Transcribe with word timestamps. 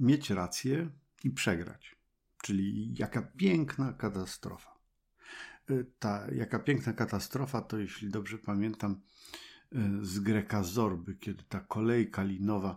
mieć 0.00 0.30
rację 0.30 0.90
i 1.24 1.30
przegrać. 1.30 1.96
Czyli 2.42 2.94
jaka 2.98 3.22
piękna 3.22 3.92
katastrofa. 3.92 4.74
Y, 5.70 5.86
ta 5.98 6.26
jaka 6.32 6.58
piękna 6.58 6.92
katastrofa 6.92 7.60
to, 7.60 7.78
jeśli 7.78 8.10
dobrze 8.10 8.38
pamiętam, 8.38 9.00
y, 9.72 10.04
z 10.06 10.18
Greka 10.18 10.62
Zorby, 10.62 11.14
kiedy 11.14 11.44
ta 11.48 11.60
kolejka 11.60 12.22
linowa 12.22 12.76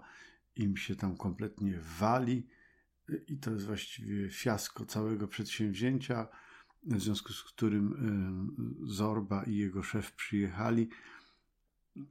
im 0.56 0.78
się 0.78 0.96
tam 0.96 1.18
kompletnie 1.18 1.80
wali 2.00 2.48
y, 3.10 3.26
i 3.28 3.38
to 3.38 3.52
jest 3.52 3.65
właściwie 3.65 4.29
fiasko 4.29 4.86
całego 4.86 5.28
przedsięwzięcia, 5.28 6.28
w 6.84 7.02
związku 7.02 7.34
z 7.34 7.44
którym 7.44 8.78
Zorba 8.84 9.44
i 9.44 9.56
jego 9.56 9.84
szef 9.84 10.12
przyjechali. 10.12 10.90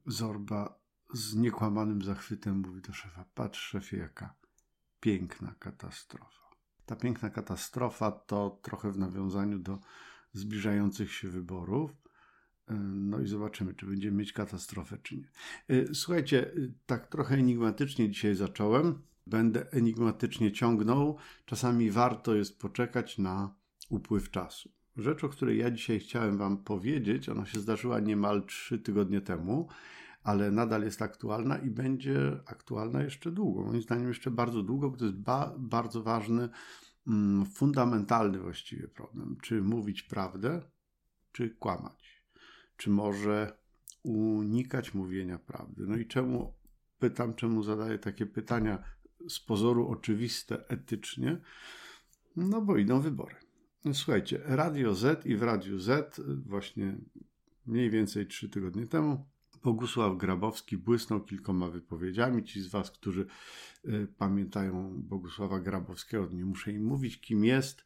Zorba 0.06 0.78
z 1.12 1.34
niekłamanym 1.34 2.02
zachwytem 2.02 2.58
mówi 2.58 2.80
do 2.80 2.92
szefa: 2.92 3.24
Patrz, 3.34 3.60
szefie, 3.60 3.96
jaka 3.96 4.34
piękna 5.00 5.54
katastrofa. 5.58 6.50
Ta 6.86 6.96
piękna 6.96 7.30
katastrofa 7.30 8.10
to 8.10 8.60
trochę 8.62 8.92
w 8.92 8.98
nawiązaniu 8.98 9.58
do 9.58 9.78
zbliżających 10.32 11.12
się 11.12 11.28
wyborów. 11.28 11.90
No 12.90 13.20
i 13.20 13.26
zobaczymy, 13.26 13.74
czy 13.74 13.86
będziemy 13.86 14.16
mieć 14.16 14.32
katastrofę, 14.32 14.98
czy 15.02 15.16
nie. 15.16 15.28
Słuchajcie, 15.94 16.52
tak 16.86 17.06
trochę 17.06 17.34
enigmatycznie 17.34 18.10
dzisiaj 18.10 18.34
zacząłem. 18.34 19.02
Będę 19.26 19.72
enigmatycznie 19.72 20.52
ciągnął. 20.52 21.16
Czasami 21.44 21.90
warto 21.90 22.34
jest 22.34 22.60
poczekać 22.60 23.18
na 23.18 23.54
upływ 23.88 24.30
czasu. 24.30 24.70
Rzecz, 24.96 25.24
o 25.24 25.28
której 25.28 25.58
ja 25.58 25.70
dzisiaj 25.70 26.00
chciałem 26.00 26.38
Wam 26.38 26.64
powiedzieć, 26.64 27.28
ona 27.28 27.46
się 27.46 27.60
zdarzyła 27.60 28.00
niemal 28.00 28.46
trzy 28.46 28.78
tygodnie 28.78 29.20
temu 29.20 29.68
ale 30.26 30.50
nadal 30.50 30.82
jest 30.82 31.02
aktualna 31.02 31.58
i 31.58 31.70
będzie 31.70 32.40
aktualna 32.46 33.02
jeszcze 33.02 33.32
długo. 33.32 33.62
Moim 33.64 33.82
zdaniem 33.82 34.08
jeszcze 34.08 34.30
bardzo 34.30 34.62
długo, 34.62 34.90
bo 34.90 34.96
to 34.96 35.04
jest 35.04 35.16
ba 35.16 35.54
bardzo 35.58 36.02
ważny, 36.02 36.48
mm, 37.06 37.46
fundamentalny 37.46 38.38
właściwie 38.38 38.88
problem. 38.88 39.36
Czy 39.42 39.62
mówić 39.62 40.02
prawdę, 40.02 40.62
czy 41.32 41.50
kłamać? 41.50 42.24
Czy 42.76 42.90
może 42.90 43.58
unikać 44.02 44.94
mówienia 44.94 45.38
prawdy? 45.38 45.84
No 45.86 45.96
i 45.96 46.06
czemu 46.06 46.54
pytam, 46.98 47.34
czemu 47.34 47.62
zadaję 47.62 47.98
takie 47.98 48.26
pytania 48.26 48.82
z 49.28 49.40
pozoru 49.40 49.88
oczywiste 49.88 50.68
etycznie? 50.68 51.40
No 52.36 52.60
bo 52.60 52.76
idą 52.76 53.00
wybory. 53.00 53.34
Słuchajcie, 53.92 54.40
Radio 54.44 54.94
Z 54.94 55.26
i 55.26 55.36
w 55.36 55.42
Radiu 55.42 55.78
Z 55.78 56.20
właśnie 56.46 56.98
mniej 57.66 57.90
więcej 57.90 58.26
trzy 58.26 58.48
tygodnie 58.48 58.86
temu 58.86 59.35
Bogusław 59.66 60.16
Grabowski 60.16 60.76
błysnął 60.76 61.20
kilkoma 61.20 61.70
wypowiedziami. 61.70 62.44
Ci 62.44 62.60
z 62.60 62.68
Was, 62.68 62.90
którzy 62.90 63.26
y, 63.84 64.06
pamiętają 64.18 65.02
Bogusława 65.02 65.60
Grabowskiego, 65.60 66.28
nie 66.32 66.44
muszę 66.44 66.72
im 66.72 66.84
mówić, 66.84 67.20
kim 67.20 67.44
jest. 67.44 67.84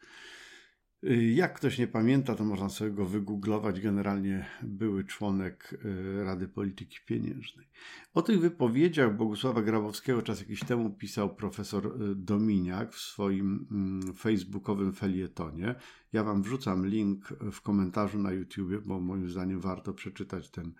Y, 1.04 1.24
jak 1.24 1.54
ktoś 1.54 1.78
nie 1.78 1.86
pamięta, 1.86 2.34
to 2.34 2.44
można 2.44 2.68
sobie 2.68 2.90
go 2.90 3.06
wygooglować. 3.06 3.80
Generalnie 3.80 4.46
były 4.62 5.04
członek 5.04 5.78
y, 5.84 6.24
Rady 6.24 6.48
Polityki 6.48 6.98
Pieniężnej. 7.06 7.66
O 8.14 8.22
tych 8.22 8.40
wypowiedziach 8.40 9.16
Bogusława 9.16 9.62
Grabowskiego 9.62 10.22
czas 10.22 10.40
jakiś 10.40 10.60
temu 10.60 10.90
pisał 10.90 11.34
profesor 11.34 11.98
Dominiak 12.16 12.92
w 12.92 13.00
swoim 13.00 13.66
mm, 13.70 14.14
facebookowym 14.14 14.92
felietonie. 14.92 15.74
Ja 16.12 16.24
Wam 16.24 16.42
wrzucam 16.42 16.86
link 16.86 17.28
w 17.52 17.60
komentarzu 17.60 18.18
na 18.18 18.32
YouTube, 18.32 18.84
bo 18.84 19.00
moim 19.00 19.30
zdaniem 19.30 19.60
warto 19.60 19.94
przeczytać 19.94 20.50
ten 20.50 20.72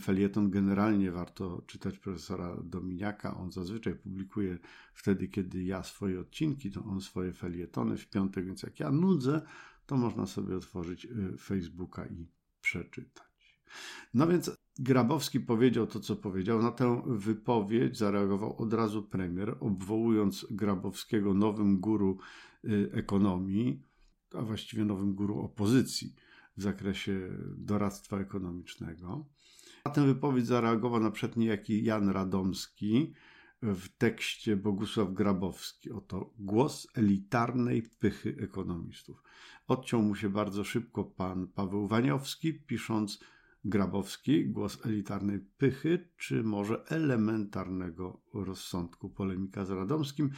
felieton 0.00 0.50
generalnie 0.50 1.12
warto 1.12 1.62
czytać 1.66 1.98
profesora 1.98 2.56
Dominiaka. 2.64 3.36
On 3.36 3.52
zazwyczaj 3.52 3.94
publikuje 3.94 4.58
wtedy, 4.94 5.28
kiedy 5.28 5.62
ja 5.62 5.82
swoje 5.82 6.20
odcinki, 6.20 6.70
to 6.70 6.84
on 6.84 7.00
swoje 7.00 7.32
felietony 7.32 7.96
w 7.96 8.08
piątek, 8.08 8.46
więc 8.46 8.62
jak 8.62 8.80
ja 8.80 8.90
nudzę, 8.90 9.42
to 9.86 9.96
można 9.96 10.26
sobie 10.26 10.56
otworzyć 10.56 11.04
y, 11.04 11.36
Facebooka 11.38 12.06
i 12.06 12.26
przeczytać. 12.60 13.62
No 14.14 14.26
więc 14.26 14.50
Grabowski 14.78 15.40
powiedział 15.40 15.86
to, 15.86 16.00
co 16.00 16.16
powiedział. 16.16 16.62
Na 16.62 16.70
tę 16.70 17.02
wypowiedź 17.06 17.98
zareagował 17.98 18.56
od 18.56 18.72
razu 18.72 19.02
premier, 19.02 19.56
obwołując 19.60 20.46
Grabowskiego 20.50 21.34
nowym 21.34 21.80
guru 21.80 22.18
y, 22.64 22.90
ekonomii, 22.92 23.82
a 24.34 24.42
właściwie 24.42 24.84
nowym 24.84 25.14
guru 25.14 25.40
opozycji 25.40 26.14
w 26.56 26.62
zakresie 26.62 27.30
doradztwa 27.56 28.18
ekonomicznego. 28.18 29.26
Na 29.84 29.90
tę 29.90 30.06
wypowiedź 30.06 30.46
zareagował 30.46 31.00
na 31.00 31.10
przykład 31.10 31.36
niejaki 31.36 31.84
Jan 31.84 32.08
Radomski 32.08 33.12
w 33.62 33.88
tekście 33.88 34.56
Bogusław 34.56 35.12
Grabowski. 35.12 35.90
Oto 35.90 36.34
głos 36.38 36.88
elitarnej 36.94 37.82
pychy 37.82 38.36
ekonomistów. 38.40 39.22
Odciął 39.68 40.02
mu 40.02 40.14
się 40.14 40.28
bardzo 40.28 40.64
szybko 40.64 41.04
pan 41.04 41.46
Paweł 41.46 41.88
Waniowski, 41.88 42.54
pisząc 42.54 43.20
Grabowski, 43.64 44.46
głos 44.46 44.86
elitarnej 44.86 45.40
pychy, 45.58 46.08
czy 46.16 46.42
może 46.42 46.84
elementarnego 46.88 48.22
rozsądku, 48.34 49.10
polemika 49.10 49.64
z 49.64 49.70
Radomskim. 49.70 50.30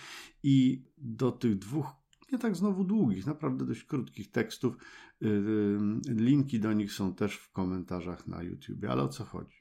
I 0.42 0.84
do 0.98 1.32
tych 1.32 1.58
dwóch 1.58 1.99
nie 2.32 2.38
tak 2.38 2.56
znowu 2.56 2.84
długich, 2.84 3.26
naprawdę 3.26 3.66
dość 3.66 3.84
krótkich 3.84 4.30
tekstów. 4.30 4.76
Y, 5.22 5.26
y, 5.26 6.14
linki 6.14 6.60
do 6.60 6.72
nich 6.72 6.92
są 6.92 7.14
też 7.14 7.36
w 7.36 7.52
komentarzach 7.52 8.26
na 8.26 8.42
YouTube. 8.42 8.84
Ale 8.88 9.02
o 9.02 9.08
co 9.08 9.24
chodzi? 9.24 9.56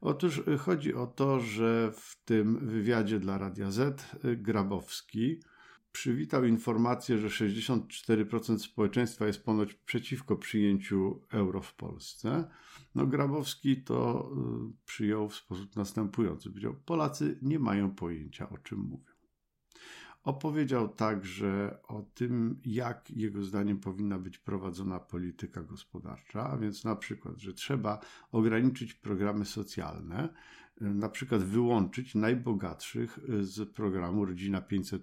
Otóż 0.00 0.38
y, 0.38 0.58
chodzi 0.58 0.94
o 0.94 1.06
to, 1.06 1.40
że 1.40 1.92
w 1.94 2.22
tym 2.24 2.68
wywiadzie 2.68 3.20
dla 3.20 3.38
Radia 3.38 3.70
Z 3.70 4.06
Grabowski 4.22 5.40
przywitał 5.92 6.44
informację, 6.44 7.18
że 7.18 7.28
64% 7.28 8.58
społeczeństwa 8.58 9.26
jest 9.26 9.44
ponoć 9.44 9.74
przeciwko 9.74 10.36
przyjęciu 10.36 11.22
euro 11.30 11.62
w 11.62 11.74
Polsce. 11.74 12.50
No, 12.94 13.06
Grabowski 13.06 13.82
to 13.82 14.30
przyjął 14.84 15.28
w 15.28 15.34
sposób 15.34 15.76
następujący. 15.76 16.48
Powiedział: 16.48 16.76
Polacy 16.84 17.38
nie 17.42 17.58
mają 17.58 17.94
pojęcia, 17.94 18.48
o 18.48 18.58
czym 18.58 18.78
mówią. 18.78 19.09
Opowiedział 20.22 20.88
także 20.88 21.78
o 21.88 22.02
tym, 22.14 22.60
jak 22.64 23.10
jego 23.10 23.44
zdaniem 23.44 23.78
powinna 23.78 24.18
być 24.18 24.38
prowadzona 24.38 25.00
polityka 25.00 25.62
gospodarcza, 25.62 26.50
a 26.50 26.56
więc 26.56 26.84
na 26.84 26.96
przykład, 26.96 27.38
że 27.38 27.52
trzeba 27.52 28.00
ograniczyć 28.32 28.94
programy 28.94 29.44
socjalne, 29.44 30.28
na 30.80 31.08
przykład 31.08 31.42
wyłączyć 31.42 32.14
najbogatszych 32.14 33.18
z 33.40 33.72
programu 33.72 34.24
Rodzina 34.24 34.60
500, 34.60 35.02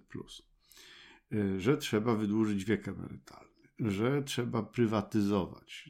że 1.57 1.77
trzeba 1.77 2.15
wydłużyć 2.15 2.65
wiek 2.65 2.87
emerytalny, 2.87 3.67
że 3.79 4.23
trzeba 4.23 4.63
prywatyzować 4.63 5.89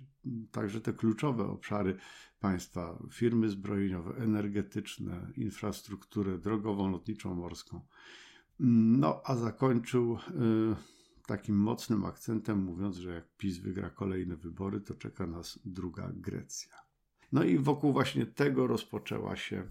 także 0.51 0.81
te 0.81 0.94
kluczowe 0.94 1.45
obszary 1.45 1.97
państwa, 2.39 3.03
firmy 3.11 3.49
zbrojeniowe, 3.49 4.23
energetyczne, 4.23 5.31
infrastrukturę 5.35 6.38
drogową, 6.38 6.91
lotniczą, 6.91 7.35
morską 7.35 7.81
no, 8.59 9.22
a 9.25 9.35
zakończył 9.35 10.16
y, 10.16 10.18
takim 11.28 11.56
mocnym 11.56 12.06
akcentem, 12.06 12.63
mówiąc, 12.63 12.97
że 12.97 13.13
jak 13.13 13.38
PiS 13.38 13.57
wygra 13.57 13.90
kolejne 13.90 14.35
wybory, 14.35 14.81
to 14.81 14.94
czeka 14.94 15.28
nas 15.28 15.59
druga 15.66 16.12
Grecja. 16.13 16.73
No 17.31 17.44
i 17.44 17.57
wokół 17.57 17.94
właśnie 17.94 18.25
tego 18.25 18.68
rozpoczęła 18.68 19.35
się 19.35 19.68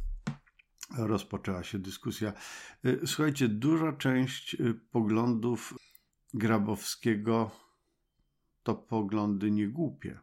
rozpoczęła 0.98 1.64
się 1.64 1.78
dyskusja. 1.78 2.32
Y, 2.84 3.00
słuchajcie, 3.06 3.48
duża 3.48 3.92
część 3.92 4.54
y, 4.54 4.74
poglądów 4.74 5.74
Grabowskiego 6.34 7.50
to 8.62 8.74
poglądy 8.74 9.50
niegłupie. 9.50 10.18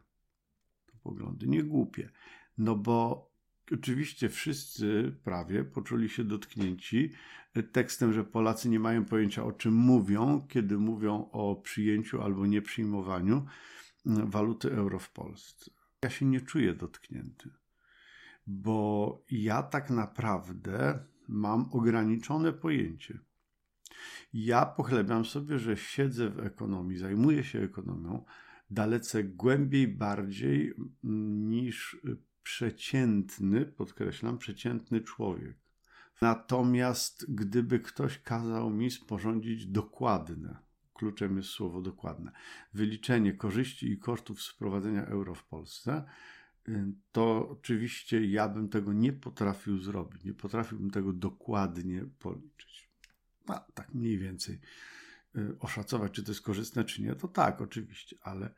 To 0.86 0.92
poglądy 1.02 1.46
niegłupie. 1.46 2.10
No 2.58 2.76
bo 2.76 3.30
Oczywiście 3.72 4.28
wszyscy 4.28 5.16
prawie 5.24 5.64
poczuli 5.64 6.08
się 6.08 6.24
dotknięci 6.24 7.12
tekstem, 7.72 8.12
że 8.12 8.24
Polacy 8.24 8.68
nie 8.68 8.80
mają 8.80 9.04
pojęcia 9.04 9.44
o 9.44 9.52
czym 9.52 9.74
mówią, 9.74 10.46
kiedy 10.48 10.78
mówią 10.78 11.28
o 11.32 11.56
przyjęciu 11.56 12.22
albo 12.22 12.46
nieprzyjmowaniu 12.46 13.46
waluty 14.04 14.72
euro 14.72 14.98
w 14.98 15.10
Polsce. 15.10 15.70
Ja 16.02 16.10
się 16.10 16.26
nie 16.26 16.40
czuję 16.40 16.74
dotknięty, 16.74 17.50
bo 18.46 19.22
ja 19.30 19.62
tak 19.62 19.90
naprawdę 19.90 21.04
mam 21.28 21.68
ograniczone 21.72 22.52
pojęcie. 22.52 23.18
Ja 24.32 24.66
pochlebiam 24.66 25.24
sobie, 25.24 25.58
że 25.58 25.76
siedzę 25.76 26.30
w 26.30 26.38
ekonomii, 26.38 26.98
zajmuję 26.98 27.44
się 27.44 27.60
ekonomią 27.60 28.24
dalece 28.70 29.24
głębiej, 29.24 29.88
bardziej 29.88 30.74
niż 31.02 31.96
przeciętny, 32.44 33.66
podkreślam, 33.66 34.38
przeciętny 34.38 35.00
człowiek. 35.00 35.56
Natomiast 36.20 37.34
gdyby 37.34 37.80
ktoś 37.80 38.18
kazał 38.18 38.70
mi 38.70 38.90
sporządzić 38.90 39.66
dokładne, 39.66 40.56
kluczem 40.94 41.36
jest 41.36 41.48
słowo 41.48 41.80
dokładne, 41.80 42.32
wyliczenie 42.74 43.32
korzyści 43.32 43.92
i 43.92 43.98
kosztów 43.98 44.42
sprowadzenia 44.42 45.06
euro 45.06 45.34
w 45.34 45.44
Polsce, 45.44 46.04
to 47.12 47.48
oczywiście 47.48 48.26
ja 48.26 48.48
bym 48.48 48.68
tego 48.68 48.92
nie 48.92 49.12
potrafił 49.12 49.78
zrobić. 49.78 50.24
Nie 50.24 50.34
potrafiłbym 50.34 50.90
tego 50.90 51.12
dokładnie 51.12 52.04
policzyć. 52.18 52.90
tak 53.74 53.94
mniej 53.94 54.18
więcej 54.18 54.60
y, 55.36 55.58
oszacować, 55.58 56.12
czy 56.12 56.22
to 56.22 56.30
jest 56.30 56.42
korzystne, 56.42 56.84
czy 56.84 57.02
nie, 57.02 57.14
to 57.14 57.28
tak, 57.28 57.60
oczywiście, 57.60 58.16
ale 58.22 58.54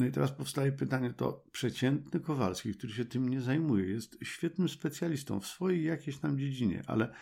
no 0.00 0.06
i 0.06 0.12
teraz 0.12 0.32
powstaje 0.32 0.72
pytanie, 0.72 1.12
to 1.12 1.44
przeciętny 1.52 2.20
Kowalski, 2.20 2.74
który 2.74 2.92
się 2.92 3.04
tym 3.04 3.28
nie 3.28 3.40
zajmuje, 3.40 3.86
jest 3.86 4.18
świetnym 4.22 4.68
specjalistą 4.68 5.40
w 5.40 5.46
swojej 5.46 5.84
jakiejś 5.84 6.18
tam 6.18 6.38
dziedzinie, 6.38 6.82
ale 6.86 7.12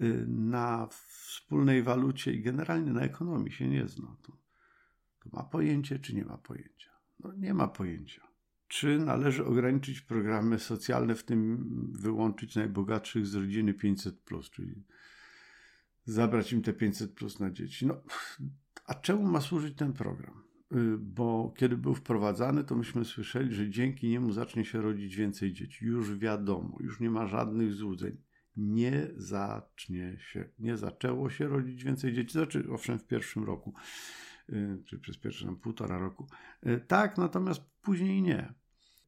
y, 0.00 0.26
na 0.28 0.88
wspólnej 1.08 1.82
walucie 1.82 2.32
i 2.32 2.42
generalnie 2.42 2.92
na 2.92 3.00
ekonomii 3.00 3.52
się 3.52 3.68
nie 3.68 3.88
zna. 3.88 4.16
To, 4.22 4.32
to 5.20 5.30
ma 5.32 5.42
pojęcie, 5.42 5.98
czy 5.98 6.14
nie 6.14 6.24
ma 6.24 6.38
pojęcia? 6.38 6.90
No 7.20 7.32
nie 7.32 7.54
ma 7.54 7.68
pojęcia. 7.68 8.22
Czy 8.68 8.98
należy 8.98 9.44
ograniczyć 9.44 10.00
programy 10.00 10.58
socjalne, 10.58 11.14
w 11.14 11.24
tym 11.24 11.66
wyłączyć 11.92 12.56
najbogatszych 12.56 13.26
z 13.26 13.34
rodziny 13.34 13.74
500, 13.74 14.14
czyli 14.50 14.84
zabrać 16.04 16.52
im 16.52 16.62
te 16.62 16.72
500 16.72 17.40
na 17.40 17.50
dzieci? 17.50 17.86
No, 17.86 18.02
a 18.86 18.94
czemu 18.94 19.22
ma 19.22 19.40
służyć 19.40 19.76
ten 19.76 19.92
program? 19.92 20.49
Y, 20.74 20.98
bo 20.98 21.54
kiedy 21.56 21.76
był 21.76 21.94
wprowadzany, 21.94 22.64
to 22.64 22.76
myśmy 22.76 23.04
słyszeli, 23.04 23.54
że 23.54 23.70
dzięki 23.70 24.08
niemu 24.08 24.32
zacznie 24.32 24.64
się 24.64 24.80
rodzić 24.80 25.16
więcej 25.16 25.52
dzieci. 25.52 25.84
Już 25.84 26.18
wiadomo, 26.18 26.78
już 26.80 27.00
nie 27.00 27.10
ma 27.10 27.26
żadnych 27.26 27.72
złudzeń. 27.72 28.16
Nie 28.56 29.08
zacznie 29.16 30.16
się, 30.18 30.48
nie 30.58 30.76
zaczęło 30.76 31.30
się 31.30 31.48
rodzić 31.48 31.84
więcej 31.84 32.12
dzieci. 32.12 32.32
Znaczy, 32.32 32.64
owszem, 32.70 32.98
w 32.98 33.06
pierwszym 33.06 33.44
roku, 33.44 33.74
y, 34.48 34.82
czy 34.86 34.98
przez 34.98 35.16
pierwsze 35.16 35.44
tam 35.44 35.56
półtora 35.56 35.98
roku. 35.98 36.26
Y, 36.66 36.80
tak, 36.86 37.18
natomiast 37.18 37.62
później 37.82 38.22
nie. 38.22 38.54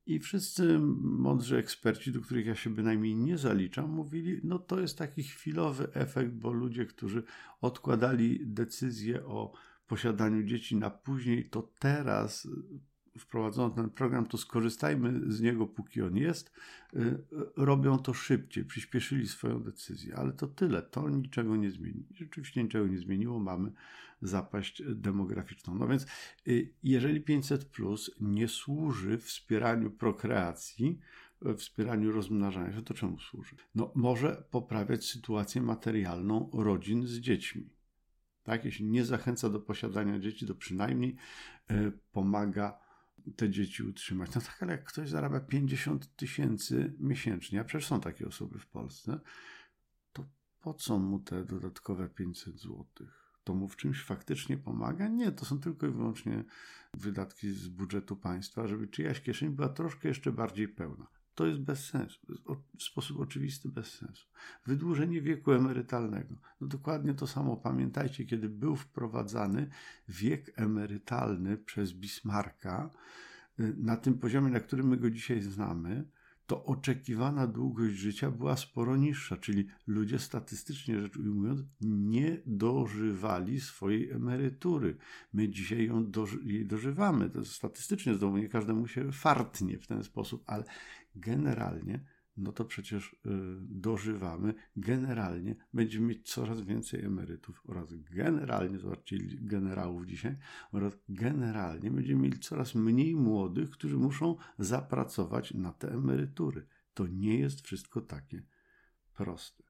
I 0.06 0.18
wszyscy 0.18 0.78
mądrzy 1.02 1.56
eksperci, 1.56 2.12
do 2.12 2.20
których 2.20 2.46
ja 2.46 2.54
się 2.54 2.70
bynajmniej 2.70 3.16
nie 3.16 3.38
zaliczam, 3.38 3.90
mówili, 3.90 4.40
no 4.44 4.58
to 4.58 4.80
jest 4.80 4.98
taki 4.98 5.22
chwilowy 5.22 5.88
efekt, 5.94 6.32
bo 6.32 6.52
ludzie, 6.52 6.86
którzy 6.86 7.22
odkładali 7.60 8.40
decyzję 8.46 9.24
o 9.26 9.52
posiadaniu 9.92 10.42
dzieci 10.42 10.76
na 10.76 10.90
później, 10.90 11.44
to 11.44 11.70
teraz 11.78 12.44
y, 12.44 13.18
wprowadzono 13.18 13.74
ten 13.74 13.90
program, 13.90 14.26
to 14.26 14.38
skorzystajmy 14.38 15.32
z 15.32 15.40
niego, 15.40 15.66
póki 15.66 16.02
on 16.02 16.16
jest. 16.16 16.52
Y, 16.96 17.18
robią 17.56 17.98
to 17.98 18.14
szybciej, 18.14 18.64
przyspieszyli 18.64 19.28
swoją 19.28 19.62
decyzję, 19.62 20.16
ale 20.16 20.32
to 20.32 20.46
tyle, 20.46 20.82
to 20.82 21.08
niczego 21.08 21.56
nie 21.56 21.70
zmieni. 21.70 22.06
Rzeczywiście 22.14 22.62
niczego 22.62 22.86
nie 22.86 22.98
zmieniło, 22.98 23.38
mamy 23.38 23.72
zapaść 24.22 24.82
demograficzną. 24.94 25.74
No 25.74 25.88
więc, 25.88 26.06
y, 26.48 26.74
jeżeli 26.82 27.20
500 27.20 27.64
plus 27.64 28.10
nie 28.20 28.48
służy 28.48 29.18
wspieraniu 29.18 29.90
prokreacji, 29.90 30.98
wspieraniu 31.56 32.12
rozmnażania 32.12 32.72
się, 32.72 32.82
to 32.82 32.94
czemu 32.94 33.18
służy? 33.18 33.56
No, 33.74 33.92
może 33.94 34.44
poprawiać 34.50 35.04
sytuację 35.04 35.62
materialną 35.62 36.50
rodzin 36.52 37.06
z 37.06 37.18
dziećmi 37.18 37.81
tak? 38.42 38.64
Jeśli 38.64 38.84
nie 38.84 39.04
zachęca 39.04 39.48
do 39.48 39.60
posiadania 39.60 40.18
dzieci, 40.18 40.46
to 40.46 40.54
przynajmniej 40.54 41.16
y, 41.70 41.92
pomaga 42.12 42.78
te 43.36 43.50
dzieci 43.50 43.82
utrzymać. 43.82 44.34
No 44.34 44.40
tak, 44.40 44.62
ale 44.62 44.72
jak 44.72 44.84
ktoś 44.84 45.08
zarabia 45.08 45.40
50 45.40 46.16
tysięcy 46.16 46.94
miesięcznie, 46.98 47.60
a 47.60 47.64
przecież 47.64 47.88
są 47.88 48.00
takie 48.00 48.26
osoby 48.26 48.58
w 48.58 48.66
Polsce, 48.66 49.20
to 50.12 50.24
po 50.60 50.74
co 50.74 50.98
mu 50.98 51.20
te 51.20 51.44
dodatkowe 51.44 52.08
500 52.08 52.58
złotych? 52.58 53.22
To 53.44 53.54
mu 53.54 53.68
w 53.68 53.76
czymś 53.76 54.04
faktycznie 54.04 54.56
pomaga? 54.56 55.08
Nie, 55.08 55.32
to 55.32 55.44
są 55.44 55.60
tylko 55.60 55.86
i 55.86 55.90
wyłącznie 55.90 56.44
wydatki 56.94 57.50
z 57.50 57.68
budżetu 57.68 58.16
państwa, 58.16 58.66
żeby 58.68 58.88
czyjaś 58.88 59.20
kieszeń 59.20 59.50
była 59.50 59.68
troszkę 59.68 60.08
jeszcze 60.08 60.32
bardziej 60.32 60.68
pełna. 60.68 61.06
To 61.34 61.46
jest 61.46 61.60
bez 61.60 61.84
sensu. 61.84 62.20
W 62.78 62.82
sposób 62.82 63.20
oczywisty 63.20 63.68
bez 63.68 63.86
sensu. 63.94 64.26
Wydłużenie 64.66 65.22
wieku 65.22 65.52
emerytalnego. 65.52 66.34
No 66.60 66.66
dokładnie 66.66 67.14
to 67.14 67.26
samo. 67.26 67.56
Pamiętajcie, 67.56 68.24
kiedy 68.24 68.48
był 68.48 68.76
wprowadzany 68.76 69.70
wiek 70.08 70.52
emerytalny 70.56 71.56
przez 71.56 71.92
Bismarcka 71.92 72.90
y, 73.60 73.74
na 73.78 73.96
tym 73.96 74.18
poziomie, 74.18 74.50
na 74.50 74.60
którym 74.60 74.88
my 74.88 74.96
go 74.96 75.10
dzisiaj 75.10 75.40
znamy, 75.40 76.04
to 76.46 76.64
oczekiwana 76.64 77.46
długość 77.46 77.94
życia 77.94 78.30
była 78.30 78.56
sporo 78.56 78.96
niższa, 78.96 79.36
czyli 79.36 79.66
ludzie 79.86 80.18
statystycznie 80.18 81.00
rzecz 81.00 81.16
ujmując 81.16 81.60
nie 81.80 82.42
dożywali 82.46 83.60
swojej 83.60 84.10
emerytury. 84.10 84.96
My 85.32 85.48
dzisiaj 85.48 85.86
ją 85.86 86.10
doży 86.10 86.38
jej 86.44 86.66
dożywamy. 86.66 87.30
To 87.30 87.44
statystycznie 87.44 88.14
znowu 88.14 88.38
nie 88.38 88.48
każdemu 88.48 88.88
się 88.88 89.12
fartnie 89.12 89.78
w 89.78 89.86
ten 89.86 90.04
sposób, 90.04 90.44
ale 90.46 90.64
generalnie 91.14 92.04
no 92.36 92.52
to 92.52 92.64
przecież 92.64 93.12
y, 93.12 93.18
dożywamy, 93.60 94.54
generalnie 94.76 95.56
będziemy 95.72 96.06
mieć 96.06 96.32
coraz 96.32 96.60
więcej 96.60 97.04
emerytów 97.04 97.62
oraz 97.66 97.94
generalnie, 97.94 98.78
zobaczcie 98.78 99.16
generałów 99.20 100.06
dzisiaj, 100.06 100.36
oraz 100.72 100.98
generalnie 101.08 101.90
będziemy 101.90 102.22
mieli 102.22 102.38
coraz 102.38 102.74
mniej 102.74 103.16
młodych, 103.16 103.70
którzy 103.70 103.96
muszą 103.96 104.36
zapracować 104.58 105.54
na 105.54 105.72
te 105.72 105.92
emerytury. 105.92 106.66
To 106.94 107.06
nie 107.06 107.38
jest 107.38 107.60
wszystko 107.60 108.00
takie 108.00 108.42
proste. 109.14 109.62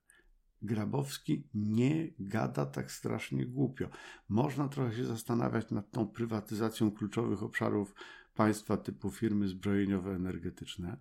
Grabowski 0.63 1.49
nie 1.55 2.09
gada 2.19 2.67
tak 2.67 2.93
strasznie 2.93 3.47
głupio. 3.47 3.89
Można 4.29 4.69
trochę 4.69 4.97
się 4.97 5.05
zastanawiać 5.05 5.71
nad 5.71 5.91
tą 5.91 6.09
prywatyzacją 6.09 6.91
kluczowych 6.91 7.43
obszarów 7.43 7.95
państwa 8.35 8.77
typu 8.77 9.11
firmy 9.11 9.49
zbrojeniowe 9.49 10.15
energetyczne, 10.15 10.97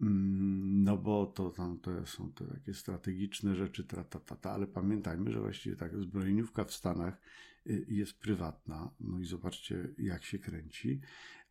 Mm, 0.00 0.84
no 0.84 0.96
bo 0.96 1.26
to 1.26 1.50
tam 1.50 1.78
to 1.78 2.06
są 2.06 2.32
te 2.32 2.46
takie 2.46 2.74
strategiczne 2.74 3.54
rzeczy, 3.54 3.84
ta, 3.84 4.04
ta, 4.04 4.20
ta, 4.20 4.36
ta, 4.36 4.50
ale 4.50 4.66
pamiętajmy, 4.66 5.32
że 5.32 5.40
właściwie 5.40 5.76
tak 5.76 5.98
zbrojeniówka 5.98 6.64
w 6.64 6.72
Stanach 6.72 7.20
y, 7.66 7.86
jest 7.88 8.18
prywatna, 8.18 8.90
no 9.00 9.18
i 9.18 9.24
zobaczcie 9.24 9.94
jak 9.98 10.24
się 10.24 10.38
kręci, 10.38 11.00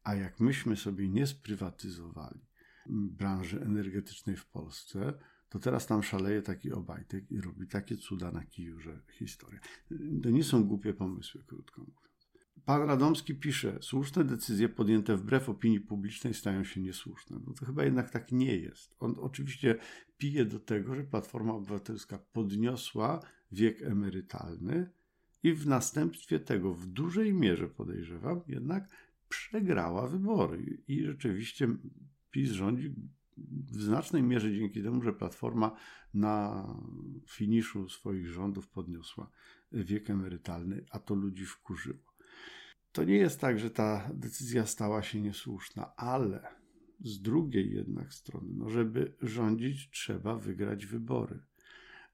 a 0.04 0.16
jak 0.16 0.40
myśmy 0.40 0.76
sobie 0.76 1.10
nie 1.10 1.28
sprywatyzowali 1.28 2.42
branży 2.90 3.62
energetycznej 3.62 4.36
w 4.36 4.46
Polsce, 4.46 5.14
to 5.50 5.60
teraz 5.60 5.88
tam 5.88 6.04
szaleje 6.04 6.42
taki 6.42 6.72
Obajtek 6.72 7.32
i 7.32 7.42
robi 7.42 7.68
takie 7.68 7.98
cuda 7.98 8.32
na 8.32 8.44
kiju, 8.44 8.80
że 8.80 9.02
historia. 9.12 9.60
To 10.24 10.30
nie 10.30 10.44
są 10.44 10.64
głupie 10.64 10.94
pomysły, 10.94 11.44
krótko 11.44 11.82
mówiąc. 11.82 12.05
Pan 12.66 12.88
Radomski 12.88 13.36
pisze, 13.36 13.78
słuszne 13.82 14.24
decyzje 14.24 14.70
podjęte 14.70 15.18
wbrew 15.18 15.50
opinii 15.50 15.80
publicznej 15.80 16.34
stają 16.34 16.64
się 16.64 16.82
niesłuszne. 16.82 17.40
No 17.48 17.54
to 17.54 17.66
chyba 17.66 17.84
jednak 17.84 18.10
tak 18.10 18.32
nie 18.32 18.58
jest. 18.58 18.96
On 19.00 19.16
oczywiście 19.20 19.76
pije 20.18 20.46
do 20.46 20.60
tego, 20.60 20.96
że 20.96 21.04
Platforma 21.04 21.54
Obywatelska 21.54 22.18
podniosła 22.18 23.20
wiek 23.52 23.82
emerytalny 23.82 24.90
i 25.44 25.54
w 25.54 25.68
następstwie 25.68 26.40
tego 26.40 26.74
w 26.74 26.86
dużej 26.86 27.34
mierze 27.34 27.68
podejrzewam, 27.68 28.42
jednak 28.48 28.90
przegrała 29.30 30.08
wybory. 30.08 30.84
I 30.88 31.04
rzeczywiście 31.04 31.68
PiS 32.32 32.52
rządzi 32.52 32.96
w 33.72 33.82
znacznej 33.82 34.24
mierze 34.24 34.54
dzięki 34.54 34.84
temu, 34.84 35.02
że 35.02 35.14
Platforma 35.14 35.76
na 36.14 36.68
finiszu 37.28 37.90
swoich 37.90 38.28
rządów 38.28 38.68
podniosła 38.68 39.30
wiek 39.72 40.10
emerytalny, 40.10 40.86
a 40.92 41.00
to 41.00 41.16
ludzi 41.16 41.46
wkurzyło. 41.46 42.15
To 42.96 43.04
nie 43.04 43.16
jest 43.16 43.40
tak, 43.40 43.60
że 43.60 43.70
ta 43.70 44.10
decyzja 44.14 44.66
stała 44.66 45.04
się 45.04 45.22
niesłuszna, 45.22 45.96
ale 45.96 46.48
z 47.00 47.22
drugiej 47.22 47.74
jednak 47.74 48.14
strony, 48.14 48.54
no 48.54 48.70
żeby 48.70 49.16
rządzić, 49.22 49.90
trzeba 49.90 50.36
wygrać 50.36 50.86
wybory. 50.86 51.40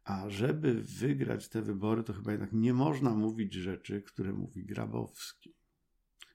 A 0.03 0.29
żeby 0.29 0.83
wygrać 0.83 1.49
te 1.49 1.61
wybory, 1.61 2.03
to 2.03 2.13
chyba 2.13 2.31
jednak 2.31 2.53
nie 2.53 2.73
można 2.73 3.09
mówić 3.09 3.53
rzeczy, 3.53 4.01
które 4.01 4.33
mówi 4.33 4.65
Grabowski. 4.65 5.53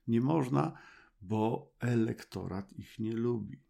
Nie 0.08 0.20
można, 0.20 0.72
bo 1.22 1.72
elektorat 1.80 2.72
ich 2.72 2.98
nie 2.98 3.12
lubi. 3.12 3.60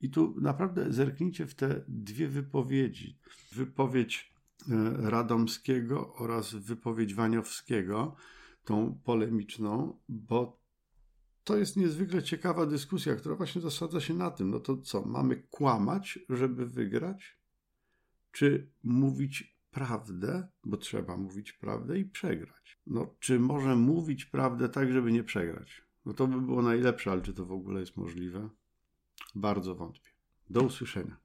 I 0.00 0.10
tu 0.10 0.34
naprawdę 0.40 0.92
zerknijcie 0.92 1.46
w 1.46 1.54
te 1.54 1.84
dwie 1.88 2.28
wypowiedzi. 2.28 3.18
Wypowiedź 3.52 4.34
e, 4.70 5.10
Radomskiego 5.10 6.14
oraz 6.14 6.54
wypowiedź 6.54 7.14
Waniowskiego 7.14 8.16
tą 8.64 9.00
polemiczną, 9.04 9.98
bo 10.08 10.64
to 11.44 11.56
jest 11.56 11.76
niezwykle 11.76 12.22
ciekawa 12.22 12.66
dyskusja, 12.66 13.16
która 13.16 13.34
właśnie 13.34 13.60
zasadza 13.60 14.00
się 14.00 14.14
na 14.14 14.30
tym, 14.30 14.50
no 14.50 14.60
to 14.60 14.76
co, 14.76 15.02
mamy 15.02 15.36
kłamać, 15.36 16.18
żeby 16.28 16.66
wygrać? 16.66 17.38
Czy 18.32 18.70
mówić 18.82 19.58
prawdę, 19.70 20.48
bo 20.64 20.76
trzeba 20.76 21.16
mówić 21.16 21.52
prawdę 21.52 21.98
i 21.98 22.04
przegrać? 22.04 22.78
No, 22.86 23.14
czy 23.20 23.40
może 23.40 23.76
mówić 23.76 24.24
prawdę 24.24 24.68
tak, 24.68 24.92
żeby 24.92 25.12
nie 25.12 25.24
przegrać? 25.24 25.84
No 26.06 26.14
to 26.14 26.26
by 26.26 26.40
było 26.40 26.62
najlepsze, 26.62 27.10
ale 27.10 27.22
czy 27.22 27.34
to 27.34 27.46
w 27.46 27.52
ogóle 27.52 27.80
jest 27.80 27.96
możliwe? 27.96 28.48
Bardzo 29.34 29.74
wątpię. 29.74 30.10
Do 30.50 30.60
usłyszenia. 30.60 31.23